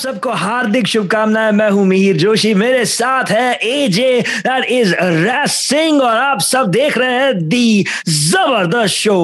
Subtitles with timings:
[0.00, 6.16] सबको हार्दिक शुभकामनाएँ मैं हूँ मिहिर जोशी मेरे साथ है एजे दैट इज़ रैस और
[6.16, 9.18] आप सब देख रहे हैं दी ज़बरदस्त show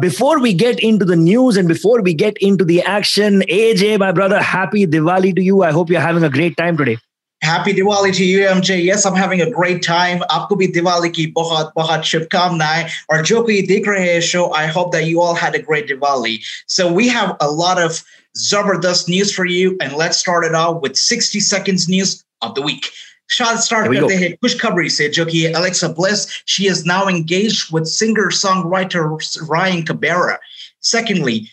[0.00, 4.12] before we get into the news and before we get into the action AJ my
[4.12, 6.96] brother happy Diwali to you I hope you are having a great time today
[7.42, 8.82] Happy Diwali to you, MJ.
[8.82, 10.22] Yes, I'm having a great time.
[10.30, 14.66] आपको भी दिवाली की बहुत बहुत शुभकामनाएँ और जो कोई देख रहे हैं show, I
[14.66, 16.38] hope that you all had a great Diwali.
[16.66, 18.00] So we have a lot of
[18.36, 22.62] Zabardast news for you, and let's start it off with 60 seconds news of the
[22.62, 22.90] week.
[23.28, 27.72] Shot start we the head push खबरी से जो Alexa Bliss she is now engaged
[27.72, 30.38] with singer songwriter Ryan Cabrera.
[30.78, 31.50] Secondly,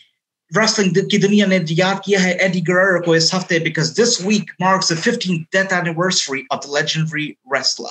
[0.52, 5.50] wrestling की दुनिया ने Eddie Guerrero को इस हफ्ते because this week marks the 15th
[5.50, 7.90] death anniversary of the legendary wrestler.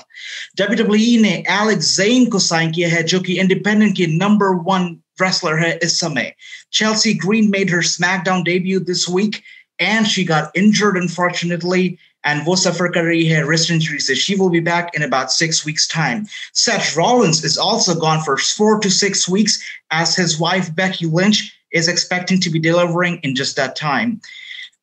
[0.57, 5.93] WWE ne Alex Zayne को sign किया है जो independent number one wrestler here is
[5.93, 6.33] Isame.
[6.71, 9.43] Chelsea Green made her SmackDown debut this week,
[9.79, 11.97] and she got injured, unfortunately.
[12.25, 15.85] And will suffer career wrist injury, so she will be back in about six weeks'
[15.85, 16.25] time.
[16.53, 21.53] Seth Rollins is also gone for four to six weeks, as his wife Becky Lynch
[21.73, 24.21] is expecting to be delivering in just that time.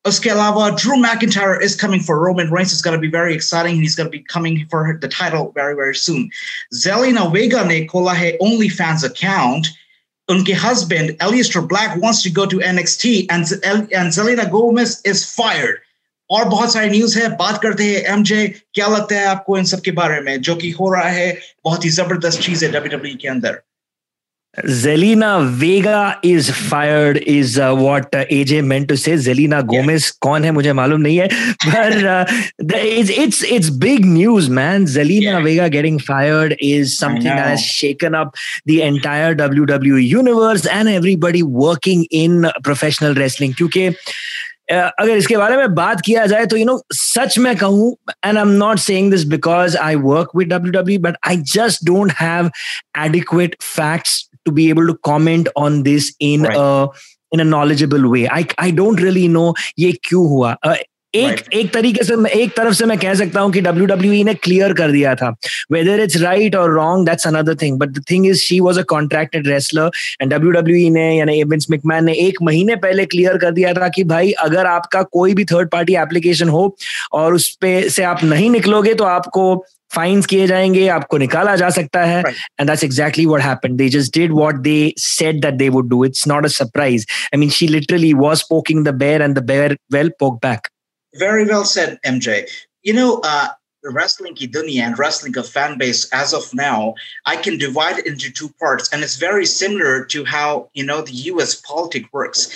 [0.05, 2.71] Oskelava, Drew McIntyre is coming for Roman Reigns.
[2.73, 3.77] It's going to be very exciting.
[3.77, 6.29] He's going to be coming for the title very, very soon.
[6.73, 9.67] Zelina Vega, Nicolae OnlyFans account
[10.29, 13.45] unke husband Aleister Black, wants to go to NXT and
[13.93, 15.79] and Selena Gomez is fired.
[16.29, 19.81] और बहुत सारे news है, बात करते हैं MJ क्या लगता है आपको इन सब
[19.81, 23.27] के बारे में जो कि हो रहा है, बहुत ही ज़बरदस्त चीज़ है डब्ल्यू के
[23.27, 23.61] अंदर
[24.64, 29.12] Zelina Vega is fired is uh, what uh, AJ meant to say.
[29.12, 30.12] Zelina Gomez yeah.
[30.22, 31.28] कौन है मुझे मालूम नहीं है
[31.64, 32.24] but uh,
[32.74, 34.86] it's it's it's big news man.
[34.86, 35.42] Zelina yeah.
[35.42, 41.42] Vega getting fired is something that has shaken up the entire WWE universe and everybody
[41.42, 43.88] working in professional wrestling क्योंकि
[44.70, 47.90] अगर इसके बारे में बात किया जाए तो यू नो सच में कहूं
[48.24, 51.84] and I am not saying this because I work with W W but I just
[51.86, 52.50] don't have
[53.04, 56.57] adequate facts to be able to comment on this in right.
[56.57, 56.87] a
[57.31, 60.77] in a knowledgeable way i i don't really know ye क्यों hua uh,
[61.13, 61.53] एक right.
[61.53, 64.33] एक तरीके से एक तरफ़ से मैं कह सकता हूँ कि डब्ल्यू डब्ल्यू e ने
[64.33, 65.29] क्लियर कर दिया था।
[65.71, 68.83] वेदर इट्स राइट और wrong that's another thing but the thing is she was a
[68.89, 69.89] contracted wrestler
[70.21, 73.87] and W W ने यानी एविंस मिकमैन ने एक महीने पहले क्लियर कर दिया था
[73.87, 76.75] कि भाई अगर आपका कोई भी थर्ड पार्टी एप्लीकेशन हो
[77.13, 79.43] और उस पे से आप नहीं निकलोगे तो आपको
[79.91, 84.17] फाइन्स किए जाएँगे आपको निकाला जा सकता है। And that's exactly what happened they just
[84.17, 87.67] did what they said that they would do it's not a surprise I mean she
[87.67, 90.67] literally was poking the bear and the bear well poke back
[91.14, 92.48] very well said mj
[92.82, 93.48] you know uh
[93.84, 96.94] wrestling ki dunya and wrestling of fan base as of now
[97.24, 101.00] i can divide it into two parts and it's very similar to how you know
[101.02, 102.50] the us politics works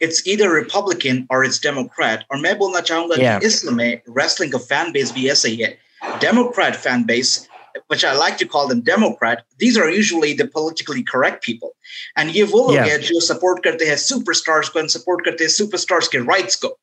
[0.00, 3.40] it's either republican or it's democrat or मैं बोलना चाहूंगा yeah.
[3.40, 5.76] कि इसमें wrestling of fan base भी ऐसा ही है
[6.20, 7.48] Democrat fan base,
[7.88, 11.74] which I like to call them Democrat, these are usually the politically correct people.
[12.16, 15.50] And ये वो लोग हैं जो support करते हैं superstars को and support करते हैं
[15.50, 16.78] superstars के rights को.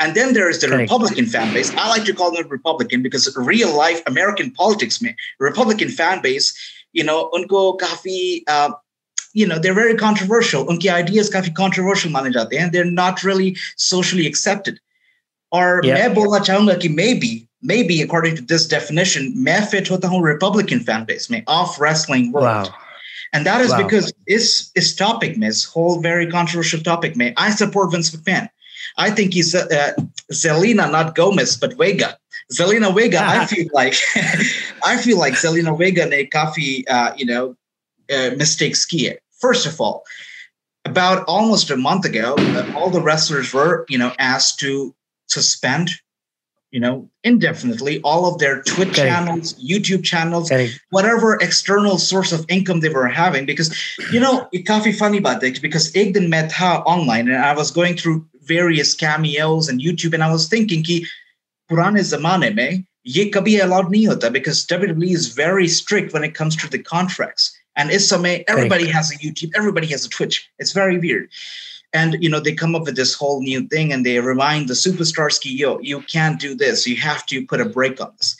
[0.00, 0.82] And then there is the Correct.
[0.82, 1.74] Republican fan base.
[1.74, 6.54] I like to call them Republican because real life American politics में Republican fan base,
[6.92, 8.72] you know, unko kafi, uh,
[9.32, 10.66] you know, they're very controversial.
[10.66, 14.78] Unki ideas kafi controversial mane jate and they're not really socially accepted.
[15.52, 15.96] Or yeah.
[15.96, 20.80] मैं बोलना चाहूंगा कि maybe maybe according to this definition, मैं fit होता हूँ Republican
[20.80, 22.68] fan base में off wrestling world.
[22.68, 22.74] Wow.
[23.32, 23.82] And that is wow.
[23.82, 27.32] because it's it's topic में, this whole very controversial topic में.
[27.36, 28.48] I support Vince McMahon.
[28.97, 29.93] I think he's uh,
[30.31, 32.17] Zelina, not Gomez, but Vega.
[32.51, 33.21] Zelina Vega.
[33.21, 33.95] I feel like
[34.85, 37.55] I feel like Zelina Vega ne kafi uh, you know
[38.11, 39.17] uh, mistake skier.
[39.39, 40.03] First of all,
[40.85, 44.93] about almost a month ago, uh, all the wrestlers were you know asked to
[45.27, 45.89] suspend
[46.71, 49.07] you know indefinitely all of their Twitch okay.
[49.09, 50.71] channels, YouTube channels, okay.
[50.89, 53.45] whatever external source of income they were having.
[53.45, 53.69] Because
[54.11, 57.71] you know, it's kafi funny about this because ek met her online and I was
[57.71, 60.13] going through various cameos and YouTube.
[60.13, 61.05] And I was thinking, ki,
[61.69, 66.35] purane zamane mein, ye kabhi allowed nahi hota because WWE is very strict when it
[66.35, 67.55] comes to the contracts.
[67.75, 70.49] And isame, everybody has a YouTube, everybody has a Twitch.
[70.59, 71.29] It's very weird.
[71.93, 74.73] And you know, they come up with this whole new thing and they remind the
[74.73, 76.87] superstars, ki, yo, you can't do this.
[76.87, 78.35] You have to put a break on this.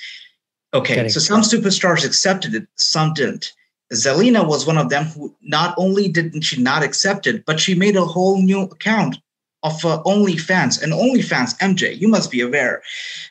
[0.74, 3.52] Okay, so some superstars accepted it, some didn't.
[3.94, 7.76] Zelina was one of them who not only didn't she not accept it, but she
[7.76, 9.18] made a whole new account
[9.63, 12.83] of uh, OnlyFans and OnlyFans MJ you must be aware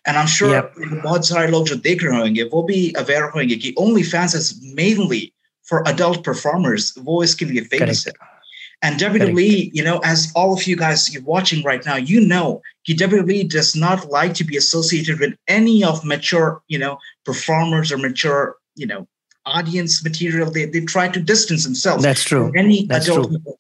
[0.06, 0.74] and I'm sure yep.
[0.78, 5.34] बहुत सारे लोग जो देख रहे होंगे वो भी aware होंगे कि OnlyFans is mainly
[5.64, 8.14] for adult performers वो इसके लिए famous है
[8.82, 12.62] And WWE, you know, as all of you guys you're watching right now, you know,
[12.88, 17.98] WWE does not like to be associated with any of mature, you know, performers or
[17.98, 19.08] mature, you know,
[19.46, 20.52] audience material.
[20.52, 22.04] They, they try to distance themselves.
[22.04, 22.52] That's true.
[22.56, 23.56] Any That's adult true.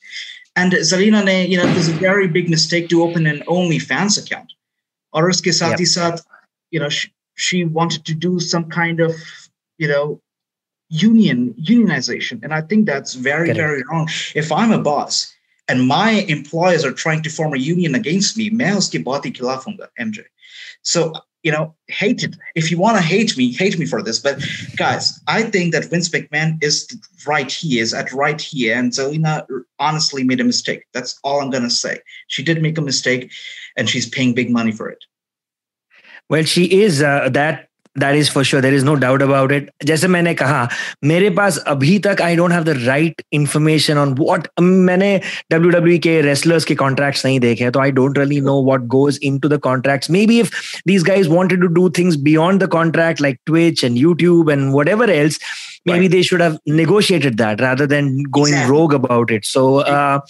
[0.53, 0.63] people.
[0.63, 4.23] And Zarina ne, you know, it was a very big mistake to open an OnlyFans
[4.23, 4.53] account.
[5.13, 6.23] Or uske saath hi saath,
[6.71, 9.13] you know, she, she wanted to do some kind of,
[9.77, 10.21] you know,
[10.89, 13.57] union unionization and i think that's very Correct.
[13.57, 15.33] very wrong if i'm a boss
[15.67, 19.31] and my employers are trying to form a union against me मैं उसके बहुत ही
[19.31, 20.19] खिलाफ हूँगा, mj
[20.83, 22.36] so you know hate it.
[22.54, 24.18] If you want to hate me hate me for this.
[24.18, 24.42] But
[24.76, 26.88] guys i think that vince mcmahon is
[27.26, 27.50] right.
[27.50, 28.76] He is at right here.
[28.76, 29.46] And zelina
[29.78, 30.84] honestly made a mistake.
[30.92, 32.00] That's all i'm going to say.
[32.28, 33.32] She did make a mistake
[33.76, 35.04] and she's paying big money for it.
[36.28, 37.69] Well, she is uh, that.
[37.96, 40.68] That is for sure there is no doubt about it जैसे मैंने कहा,
[41.04, 45.20] मेरे पास अभी तक I don't have the right information on what मैंने
[45.52, 49.18] W W के wrestlers के कॉन्ट्रैक्ट्स नहीं देखे तो I don't really know what goes
[49.38, 50.50] into the contract maybe if
[50.86, 55.10] these guys wanted to do things beyond the contract like Twitch and YouTube and whatever
[55.10, 55.40] else
[55.86, 56.10] maybe Right.
[56.10, 58.72] they should have negotiated that rather than going Exactly.
[58.72, 60.20] rogue about it so uh,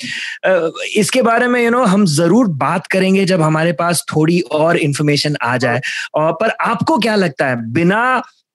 [0.46, 4.76] uh, इसके बारे में you know हम ज़रूर बात करेंगे जब हमारे पास थोड़ी और
[4.76, 5.80] इंफॉर्मेशन आ जाए
[6.14, 8.02] और पर आपको क्या लगता है बिना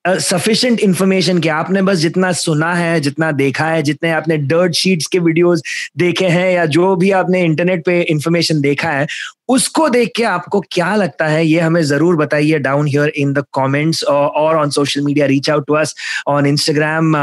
[0.06, 5.08] सफिशिएंट इंफॉर्मेशन के आपने बस जितना सुना है जितना देखा है जितने आपने डर्ट शीट्स
[5.08, 5.62] के वीडियोस
[5.98, 9.08] देखे हैं या जो भी आपने इंटरनेट पे इंफॉर्मेशन देखा है
[9.50, 13.44] उसको देख के आपको क्या लगता है ये हमें ज़रूर बताइए down here in the
[13.54, 15.96] comments और on social media reach out to us
[16.28, 17.16] on Instagram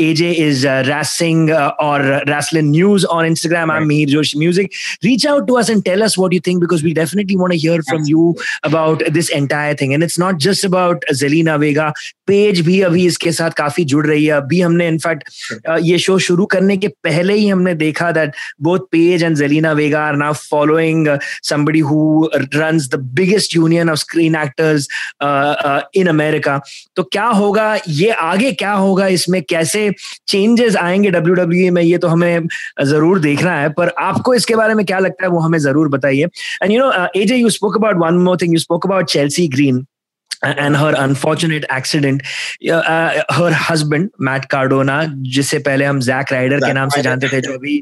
[0.00, 4.70] AJ is rassling और rasslin news on Instagram I am Mihir Joshi music
[5.04, 7.58] reach out to us and tell us what you think because we definitely want to
[7.58, 11.92] hear from you about this entire thing and it's not just about Zelina Vega
[12.26, 15.28] Paige भी अभी इसके साथ काफ़ी जुड़ रही है। अभी हमने इनफैक्ट
[15.82, 18.32] ये शो शुरू करने के पहले ही हमने देखा that
[18.62, 20.95] both Paige and Zelina Vega are now following
[21.42, 24.88] somebody who runs the biggest union of screen actors
[25.20, 26.60] uh, uh, in America.
[26.96, 27.66] तो क्या होगा?
[27.88, 29.06] ये आगे क्या होगा?
[29.06, 29.90] इसमें कैसे
[30.28, 31.82] चेंजेस आएँगे डब्ल्यू में?
[31.82, 32.46] ये तो हमें
[32.84, 36.24] ज़रूर देखना है पर आपको इसके बारे में क्या लगता है वो हमें ज़रूर बताइए।
[36.62, 39.84] And you know AJ you spoke about one more thing you spoke about Chelsea Green
[40.44, 42.22] and her unfortunate accident.
[42.70, 44.96] Uh, uh, her husband Matt Cardona
[45.36, 47.76] जिसे पहले हम जैक राइडर के नाम से जानते थे जो अभी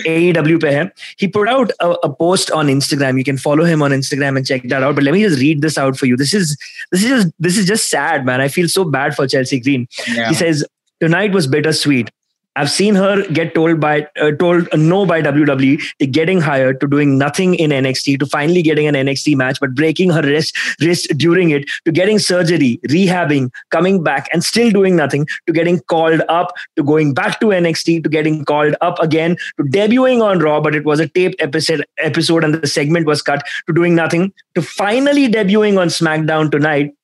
[0.00, 3.18] AEW है। He put out a, a post on Instagram.
[3.18, 4.94] You can follow him on Instagram and check that out.
[4.94, 6.16] But let me just read this out for you.
[6.16, 6.56] This is
[6.90, 8.40] this is just, this is just sad man.
[8.40, 9.88] I feel so bad for Chelsea Green.
[10.08, 10.28] Yeah.
[10.28, 10.64] he says
[11.00, 12.10] tonight was bittersweet
[12.56, 15.80] I've seen her get told by uh, told no by WWE
[16.12, 20.10] getting hired to doing nothing in NXT to finally getting an NXT match but breaking
[20.10, 25.26] her wrist wrist during it to getting surgery rehabbing coming back and still doing nothing
[25.46, 29.64] to getting called up to going back to NXT to getting called up again to
[29.64, 33.44] debuting on Raw but it was a taped episode episode and the segment was cut
[33.66, 36.94] to doing nothing to finally debuting on SmackDown tonight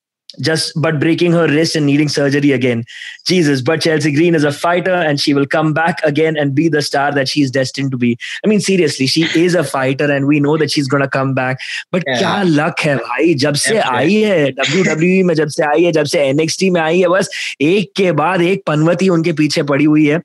[0.42, 2.84] just but breaking her wrist and needing surgery again.
[3.26, 6.68] Jesus, but Chelsea Green is a fighter and she will come back again and be
[6.68, 8.18] the star that she's destined to be.
[8.44, 11.58] I mean, seriously, she is a fighter and we know that she's gonna come back.
[11.90, 12.18] But Yeah.
[12.18, 13.96] क्या luck है भाई जब से Definitely.
[13.96, 17.28] आई है WWE में जब से आई है जब से NXT में आई है बस
[17.70, 20.20] एक के बाद एक पनवती उनके पीछे पड़ी हुई है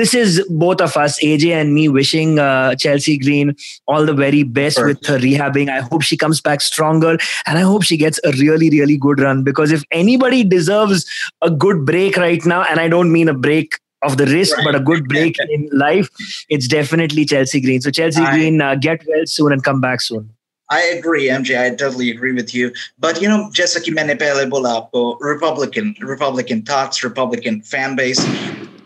[0.00, 3.54] this is both of us AJ and me wishing uh, Chelsea Green
[3.86, 4.86] all the very best Sure.
[4.86, 7.14] with her rehabbing I hope she comes back stronger
[7.46, 11.06] and I hope she gets a really, really good run because if anybody deserves
[11.42, 14.64] a good break right now, and I don't mean a break of the wrist, Right.
[14.64, 16.08] but a good break in life,
[16.48, 17.80] it's definitely Chelsea Green.
[17.80, 20.30] So, Chelsea I- Green, uh, get well soon and come back soon.
[20.70, 21.58] I agree, MJ.
[21.62, 22.72] I totally agree with you.
[22.98, 28.20] But you know, जैसा कि मैंने पहले बोला आपको, Republican, Republican thoughts, Republican fan base.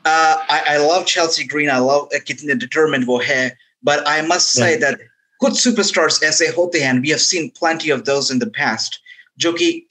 [0.04, 1.70] Uh, I, I love Chelsea Green.
[1.70, 3.52] I love uh, कितने determined वो है.
[3.84, 4.98] But I must say that
[5.40, 6.90] good superstars ऐसे होते हैं.
[6.90, 8.98] and We have seen plenty of those in the past.
[9.38, 9.86] जो कि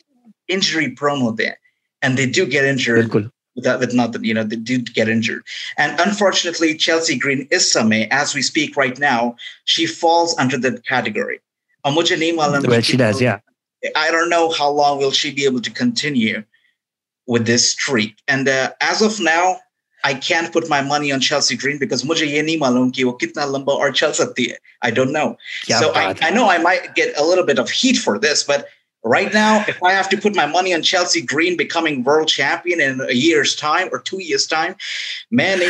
[0.49, 1.57] injury prone होते हैं,
[2.01, 2.99] and they do get injured.
[2.99, 5.43] बिल्कुल Without, with nothing, you know, they do get injured.
[5.77, 10.81] And unfortunately, Chelsea Green is Same, as we speak right now, she falls under that
[10.89, 11.39] category.
[11.85, 13.39] और मुझे नहीं मालूम well कि- she does yeah
[13.95, 16.43] I don't know how long will she be able to continue
[17.27, 18.15] with this streak.
[18.27, 19.59] And uh, as of now,
[20.03, 23.11] I can't put my money on Chelsea Green because मुझे ये नहीं मालूम कि वो
[23.11, 24.57] कितना लंबा और चल सकती है.
[24.85, 25.35] I don't know.
[25.65, 27.97] क्या so I, बात है। I know I might get a little bit of heat
[27.97, 28.67] for this, but
[29.05, 32.81] Right now, if I have to put my money on Chelsea Green becoming world champion
[32.81, 34.75] in a year's time or two years' time,
[35.29, 35.61] man,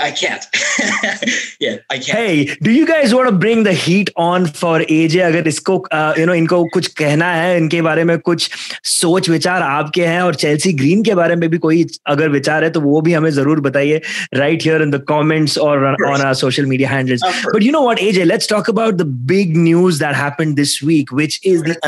[0.00, 0.42] I can't.
[1.60, 2.18] yeah, I can't.
[2.18, 5.20] Hey, do you guys want to bring the heat on for AJ?
[5.20, 5.74] अगर इसको
[6.16, 8.48] you know इनको कुछ कहना है इनके बारे में कुछ
[8.84, 11.84] सोच विचार आपके हैं और चेल्सी ग्रीन के बारे में भी कोई
[12.14, 14.00] अगर विचार है तो वो भी हमें जरूर बताइए
[14.38, 17.20] right here in the comments or on our social media handles.
[17.52, 18.26] But you know what, AJ?
[18.32, 21.78] Let's talk about the big news that happened this week, which is the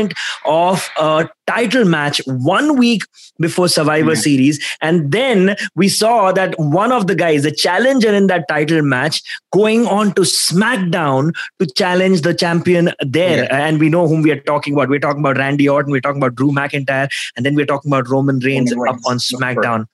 [0.00, 0.14] announcement
[0.44, 3.02] of a title match one week
[3.38, 4.20] before Survivor mm-hmm.
[4.20, 4.64] Series.
[4.80, 9.22] And then we saw that one of the guys, the challenger in that title match,
[9.52, 13.44] going on to SmackDown to challenge the champion there.
[13.44, 13.66] Yeah.
[13.66, 14.88] And we know whom we are talking about.
[14.88, 18.08] We're talking about Randy Orton, we're talking about Drew McIntyre, and then we're talking about
[18.08, 19.04] Roman Reigns, Roman Reigns.
[19.04, 19.86] up on SmackDown.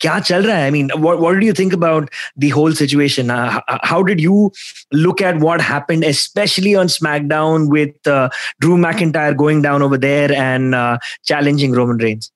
[0.00, 2.08] क्या चल रहा है I mean what what did you think about
[2.44, 3.60] the whole situation uh,
[3.90, 4.38] how did you
[5.04, 8.28] look at what happened especially on smackdown with uh,
[8.64, 10.98] drew mcintyre going down over there and uh,
[11.32, 12.30] challenging roman reigns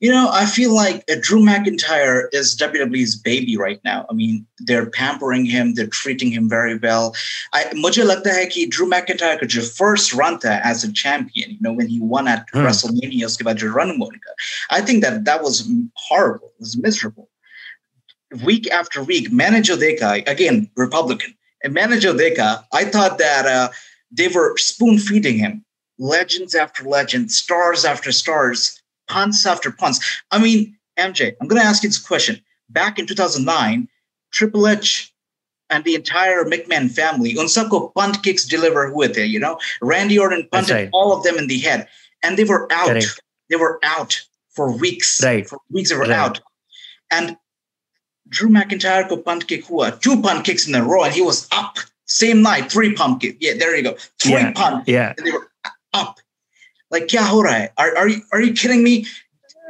[0.00, 4.06] you know, I feel like uh, Drew McIntyre is WWE's baby right now.
[4.10, 7.14] I mean, they're pampering him, they're treating him very well.
[7.52, 11.50] I मुझे लगता है कि Drew McIntyre का जो first run था as a champion,
[11.50, 12.60] you know, when he won at hmm.
[12.60, 13.98] WrestleMania, उसके बाद जो run
[14.70, 16.48] I think that that was horrible.
[16.48, 17.28] It was miserable.
[18.44, 23.68] Week after week, manager Deka, again, Republican, and manager Deka, I thought that uh,
[24.10, 25.64] they were spoon feeding him
[25.98, 28.79] legends after legends, stars after stars
[29.11, 29.99] punts after punts.
[30.31, 32.41] I mean, MJ, I'm going to ask you this question.
[32.69, 33.87] Back in 2009,
[34.31, 35.13] Triple H
[35.69, 39.57] and the entire McMahon family, unsako punt kicks deliver with it, you know?
[39.81, 40.89] Randy Orton punted right.
[40.93, 41.87] all of them in the head,
[42.23, 42.87] and they were out.
[42.87, 43.21] Correct.
[43.49, 45.21] They were out for weeks.
[45.23, 45.47] Right.
[45.47, 46.11] For weeks they were right.
[46.11, 46.39] out.
[47.09, 47.37] And
[48.29, 51.47] Drew McIntyre ko punt kick hua, two punt kicks in a row, and he was
[51.51, 51.77] up.
[52.05, 53.37] Same night, three punt kick.
[53.39, 53.97] Yeah, there you go.
[54.19, 54.51] Three yeah.
[54.53, 54.87] punt.
[54.87, 55.13] Yeah.
[55.17, 55.49] And they were
[55.93, 56.20] up
[56.90, 57.70] Like, kya ho raha hai?
[57.78, 59.06] Are, are, you, are you kidding me?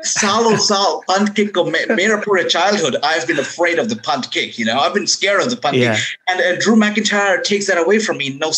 [0.02, 2.96] Salo Sal punt kick of Mirapura childhood.
[3.02, 4.58] I've been afraid of the punt kick.
[4.58, 5.96] You know, I've been scared of the punt yeah.
[5.96, 6.04] kick.
[6.28, 8.36] And uh, Drew McIntyre takes that away from me.
[8.38, 8.52] No,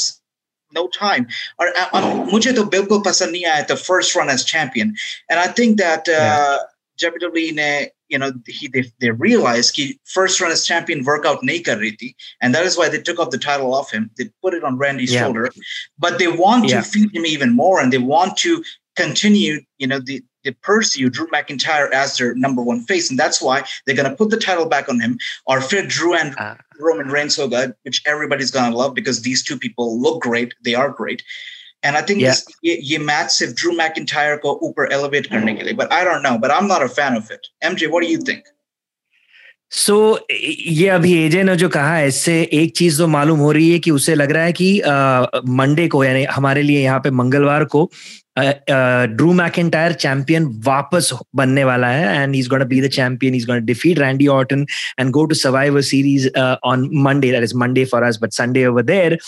[0.72, 1.26] no time.
[1.58, 4.94] Or uh, um, मुझे तो बिल्कुल पसंद नहीं आया the first run as champion.
[5.30, 6.58] And I think that uh, yeah.
[7.10, 11.79] WWE ने you know he they, they realized he first run as champion workout naked
[11.79, 14.63] riti and that is why they took off the title off him they put it
[14.63, 15.21] on randy's yeah.
[15.21, 15.49] shoulder
[15.97, 16.79] but they want yeah.
[16.79, 18.63] to feed him even more and they want to
[18.95, 23.41] continue you know the the pursue Drew McIntyre as their number one face, and that's
[23.41, 26.55] why they're going to put the title back on him or fit Drew and uh,
[26.79, 30.53] Roman Reigns so good, which everybody's going to love because these two people look great.
[30.63, 31.23] They are great.
[31.83, 32.31] And I think yeah.
[32.31, 36.37] this ये massive Drew McIntyre को ऊपर elevate करने के लिए, but I don't know.
[36.37, 37.47] But I'm not a fan of it.
[37.63, 38.43] MJ, what do you think?
[39.71, 43.51] So so, ये अभी एजे ने जो कहा है इससे एक चीज़ तो मालूम हो
[43.51, 44.81] रही है कि उसे लग रहा है कि
[45.49, 47.89] मंडे को यानी हमारे लिए यहाँ पे मंगलवार को
[48.38, 53.58] ड्रू मैकेंटायर चैंपियन वापस बनने वाला है and is gonna be the champion is gonna
[53.70, 54.66] defeat Randy Orton
[55.00, 58.82] and go to survivor series on Monday that is Monday for us but Sunday over
[58.92, 59.18] there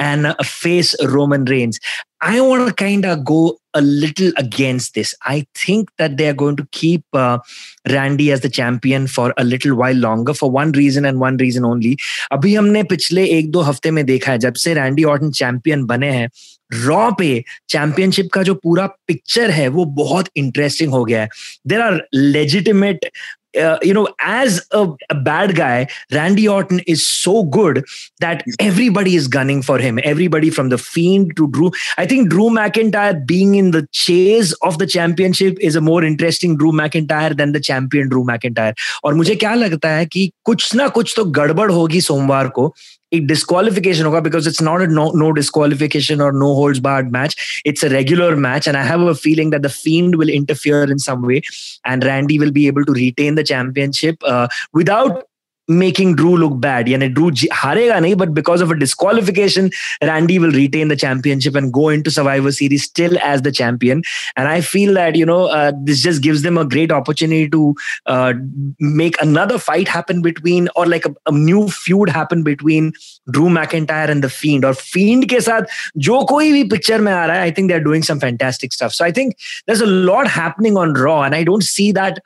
[0.00, 1.80] and face Roman Reigns
[2.24, 5.14] I want to kind of go a little against this.
[5.22, 7.38] I think that they are going to keep uh,
[7.86, 11.66] Randy as the champion for a little while longer for one reason and one reason
[11.66, 11.96] only.
[12.32, 16.10] अभी हमने पिछले एक दो हफ्ते में देखा है जब से रैंडी ऑर्टन चैंपियन बने
[16.12, 16.28] हैं
[16.73, 21.29] रॉ पे चैंपियनशिप का जो पूरा पिक्चर है वो बहुत इंटरेस्टिंग हो गया है
[21.67, 23.09] there are legitimate
[23.57, 27.83] uh, you know, as a, a, bad guy, Randy Orton is so good
[28.19, 29.99] that everybody is gunning for him.
[30.03, 31.71] Everybody from the Fiend to Drew.
[31.97, 36.57] I think Drew McIntyre being in the chase of the championship is a more interesting
[36.57, 38.73] Drew McIntyre than the champion Drew McIntyre.
[39.03, 42.73] और मुझे क्या लगता है कि कुछ ना कुछ तो गड़बड़ होगी सोमवार को
[43.11, 47.61] a disqualification होगा because it's not a no, disqualification or no holds barred match.
[47.65, 50.99] It's a regular match, and I have a feeling that the Fiend will interfere in
[50.99, 51.41] some way,
[51.85, 55.28] and Randy will be able to retain the championship uh, without
[55.69, 56.87] making Drew look bad.
[56.87, 59.69] Yani Drew harega nahi, but because of a disqualification,
[60.01, 64.01] Randy will retain the championship and go into Survivor Series still as the champion.
[64.35, 67.75] And I feel that you know uh, this just gives them a great opportunity to
[68.07, 68.33] uh,
[68.79, 72.91] make another fight happen between, or like a, a, new feud happen between
[73.31, 77.39] Drew McIntyre and the Fiend, or Fiend ke saath jo koi bhi picture mein aa
[77.39, 78.93] I think they're doing some fantastic stuff.
[78.93, 82.19] So I think there's a lot happening on Raw, and I don't see that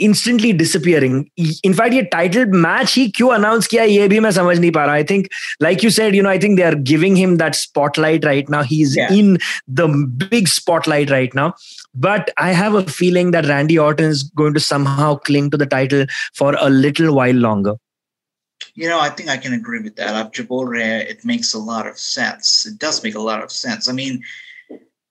[0.00, 4.70] instantly disappearing in fact ये title match ही क्यों announce किया ये भी मैं समझ नहीं
[4.72, 5.26] पा रहा I think
[5.62, 8.64] like you said you know I think they are giving him that spotlight right now
[8.70, 9.36] he is in
[9.70, 9.88] the
[10.22, 11.50] big spotlight right now
[11.94, 15.66] but I have a feeling that Randy Orton is going to somehow cling to the
[15.66, 17.74] title for a little while longer.
[18.74, 20.14] You know, I think I can agree with that.
[20.14, 20.80] Up Jabore,
[21.14, 22.66] it makes a lot of sense.
[22.66, 23.88] It does make a lot of sense.
[23.88, 24.22] I mean,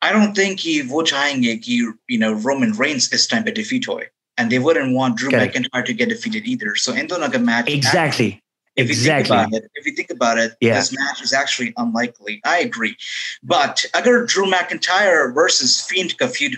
[0.02, 3.88] I don't think he वो चाहेंगे कि you know Roman Reigns this time a defeat
[3.88, 6.75] होए and they wouldn't want Drew McIntyre to get defeated either.
[6.77, 7.69] So Endo on match.
[7.69, 8.43] Exactly.
[8.75, 9.37] If exactly.
[9.37, 10.75] You think about it, if you think about it, yeah.
[10.75, 12.41] this match is actually unlikely.
[12.45, 12.97] I agree.
[13.43, 16.57] But agar Drew McIntyre versus Fiend ka feud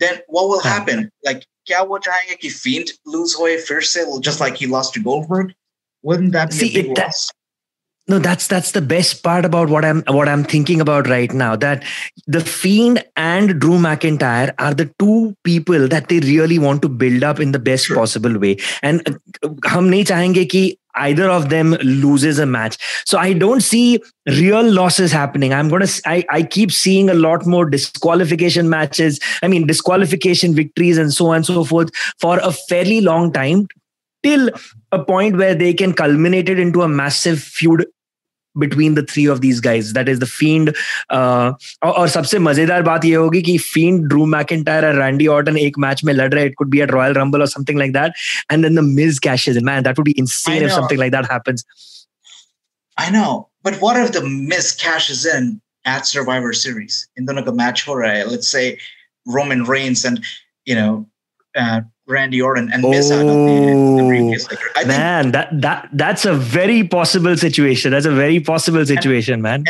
[0.00, 1.10] then what will happen?
[1.24, 5.54] Like, kya wo ki Fiend lose hoye first, just like he lost to Goldberg?
[6.02, 7.30] Wouldn't that be See, a big it, loss?
[8.08, 11.54] no that's that's the best part about what i'm what i'm thinking about right now
[11.54, 11.84] that
[12.26, 17.22] the fiend and drew mcintyre are the two people that they really want to build
[17.22, 17.96] up in the best sure.
[17.96, 18.56] possible way.
[18.82, 22.76] And uh, hum nahi either of them loses a match.
[23.06, 25.54] So i don't see real losses happening.
[25.54, 30.54] I'm going to I, I keep seeing a lot more disqualification matches i mean disqualification
[30.54, 33.68] victories and so on and so forth for a fairly long time
[34.22, 34.50] till
[34.92, 37.86] a point where they can culminate it into a massive feud
[38.57, 40.69] between the three of these guys that is the fiend
[41.09, 41.53] uh,
[41.83, 45.79] और, और सबसे मजेदार बात ये होगी कि fiend Drew McIntyre और Randy Orton एक
[45.79, 48.13] मैच में लड़ रहे it could be eight royal rumble और something like that
[48.51, 50.75] and then the Miz caches in man that would be insane if know.
[50.75, 51.65] something like that happens
[52.97, 53.49] I know.
[53.63, 57.07] But what if the Miz cashes in at Survivor Series?
[57.15, 58.77] In the match ho raha hai, let's say
[59.25, 60.23] Roman Reigns and,
[60.65, 61.07] you know,
[61.55, 64.48] uh, Randy Orton and Miz out on the, the Oh, briefcase.
[64.50, 68.84] Like, I think man that that that's a very possible situation that's a very possible
[68.84, 69.64] situation man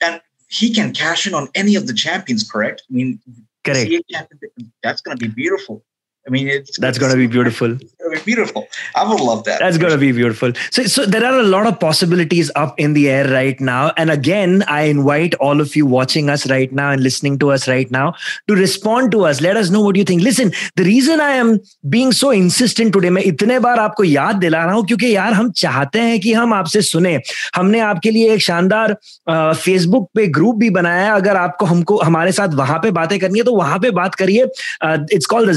[0.00, 2.82] And he can cash in on any of the champions, correct?
[2.88, 3.20] I mean,
[3.64, 5.84] correct champion, that's going to be beautiful.
[6.26, 8.66] I mean, it's that's be beautiful going to be beautiful.
[8.94, 9.58] I would love that.
[9.60, 10.52] That's going to be beautiful.
[10.70, 13.92] So, so there are a lot of possibilities up in the air right now.
[13.96, 17.68] And again, I invite all of you watching us right now and listening to us
[17.68, 18.14] right now
[18.48, 19.40] to respond to us.
[19.40, 20.22] Let us know what you think.
[20.22, 24.64] Listen, the reason I am being so insistent today, मैं इतने बार आपको याद दिला
[24.64, 27.18] रहा हूँ क्योंकि यार हम चाहते हैं कि हम आपसे सुने
[27.56, 28.96] हमने आपके लिए एक शानदार
[29.30, 33.38] फेसबुक पे ग्रुप भी बनाया है अगर आपको हमको हमारे साथ वहाँ पे बातें करनी
[33.38, 34.44] है तो वहाँ पे बात करिए
[35.14, 35.50] it's called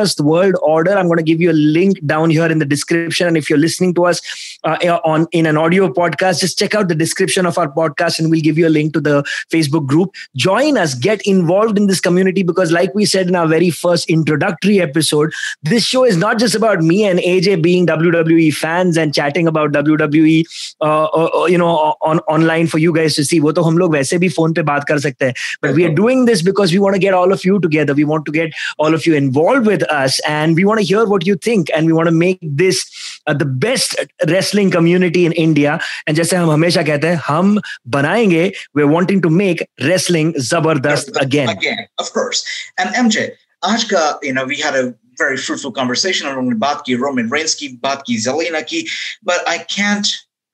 [0.00, 3.28] जबरदस्त world order I am gonna give you a link down here in the description
[3.28, 4.20] and if you're listening to us
[4.64, 8.34] uh, on in an audio podcast just check out the description of our podcast and
[8.34, 9.14] we'll give you a link to the
[9.54, 13.50] facebook group join us get involved in this community because like we said in our
[13.52, 15.38] very first introductory episode
[15.72, 19.78] this show is not just about me and aj being wwe fans and chatting about
[19.80, 20.36] wwe
[20.80, 21.72] uh, uh, uh, you know
[22.12, 24.62] on online for you guys to see वो तो हम लोग वैसे भी phone पे
[24.72, 27.36] बात कर सकते हैं but we are doing this because we want to get all
[27.38, 28.56] of you together we want to get
[28.86, 31.86] all of you involved with us and we want to hear what you think and
[31.86, 32.82] we want to make this
[33.26, 33.96] uh, the best
[34.28, 37.60] wrestling community in India and जैसे हम हमेशा कहते हैं हम
[37.96, 42.44] बनाएंगे we're wanting to make wrestling जबरदस्त again Again, of course.
[42.78, 43.30] And MJ,
[43.64, 47.54] आज का, you know, we had a very fruitful conversation on बात की Roman Reigns
[47.54, 48.86] की, बात की Zelina की,
[49.22, 50.06] but I can't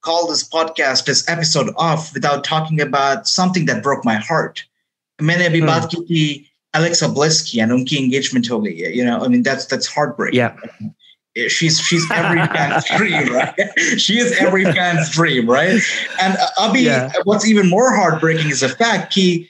[0.03, 4.63] call this podcast, this episode off without talking about something that broke my heart.
[5.23, 5.67] मैंने अभी Hmm.
[5.67, 8.68] बात की थी Alexa Blesky and Unki engagement hoge.
[8.68, 10.38] You know, I mean that's that's heartbreaking.
[10.38, 10.56] Yeah.
[11.48, 13.54] She's she's every fan's dream, right?
[13.98, 15.80] She is every fan's dream, right?
[16.20, 17.12] And uh, yeah.
[17.26, 19.50] what's even more heartbreaking is the fact he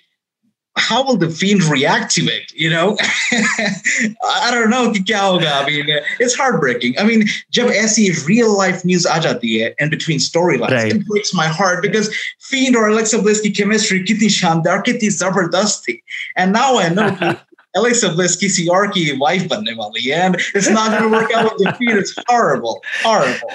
[0.76, 2.50] how will the fiend react to it?
[2.55, 4.90] You know, I don't know.
[4.92, 5.50] कि क्या होगा?
[5.62, 6.98] I mean, uh, it's heartbreaking.
[6.98, 10.92] I mean, जब ऐसी real life news आ जाती है in between storylines, Right.
[10.94, 12.09] it breaks my heart because
[12.50, 15.98] Fiend or Alexa Bliss की chemistry कितनी शानदार, कितनी जबरदस्त थी.
[16.37, 17.37] And now I know
[17.79, 21.45] Bliss किसी और की wife बनने वाली है, and it's not going to work out
[21.45, 21.99] with the Fiend.
[21.99, 23.49] It's horrible, horrible.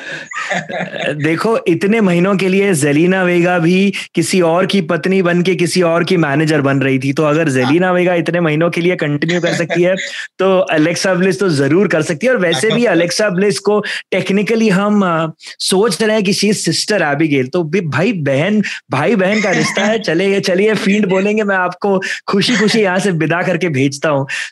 [1.22, 5.82] देखो इतने महीनों के लिए जेलिना वेगा भी किसी और की पत्नी बन के किसी
[5.82, 9.40] और की मैनेजर बन रही थी। तो अगर जेलिना वेगा इतने महीनों के लिए कंटिन्यू
[9.40, 9.94] कर सकती है
[10.38, 13.80] तो अलेक्सा ब्लिस तो ज़रूर कर सकती है। और वैसे भी अलेक्सा ब्लिस को
[14.10, 15.02] टेक्निकली हम
[15.60, 19.98] सोच रहे हैं कि शी सिस्टर एबिगेल तो भाई बहन भाई बहन का रिश्ता है।
[20.08, 24.08] चलिए चलिए फ़ील्ड बोलेंगे मैं आपको खुशी खुशी यहाँ से विदा करके भेजता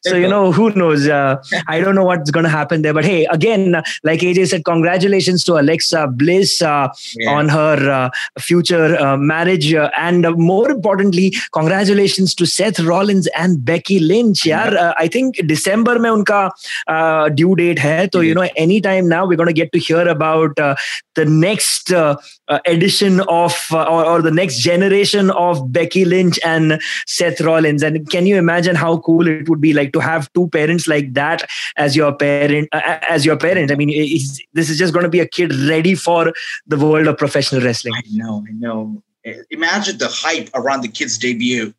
[0.07, 1.09] So, you know, who knows?
[1.09, 1.37] Uh,
[1.69, 2.95] I don't know what's going to happen there.
[2.95, 7.31] But hey, again, like AJ said, congratulations to Alexa Bliss uh, yeah.
[7.31, 9.73] on her uh, future uh, marriage.
[9.75, 14.47] Uh, and more importantly, congratulations to Seth Rollins and Becky Lynch.
[14.47, 14.81] Yeah, yeah.
[14.81, 18.09] Uh, I think December mein unka due date hai.
[18.13, 21.93] So, you know, anytime now, we're going to get to hear about the next
[22.51, 27.83] uh, edition of uh, or, or the next generation of becky lynch and seth rollins
[27.83, 31.15] and can you imagine how cool it would be like to have two parents like
[31.15, 33.89] that as your parent uh, as your parent i mean
[34.53, 36.33] this is just going to be a kid ready for
[36.67, 39.03] the world of professional wrestling I know, I know.
[39.51, 41.73] Imagine the hype around the kid's debut.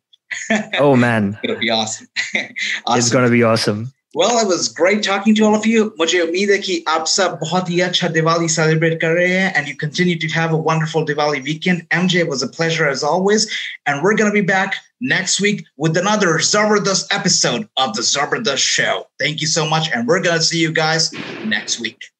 [0.78, 2.08] oh man It's gonna be awesome.
[2.34, 5.92] it's going to be awesome well, it was great talking to all of you.
[5.98, 10.56] मुझे उम्मीद है कि आप सब बहुत Diwali celebrate and you continue to have a
[10.56, 11.88] wonderful Diwali weekend.
[11.90, 13.50] MJ, it was a pleasure as always.
[13.86, 18.58] And we're going to be back next week with another Zabardast episode of the Zabardast
[18.58, 19.06] Show.
[19.18, 19.90] Thank you so much.
[19.90, 21.12] And we're going to see you guys
[21.44, 22.11] next week.